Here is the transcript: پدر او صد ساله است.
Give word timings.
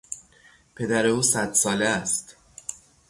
پدر 0.75 1.05
او 1.07 1.21
صد 1.21 1.53
ساله 1.53 1.85
است. 1.87 2.35